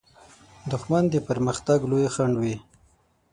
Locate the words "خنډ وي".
2.13-2.55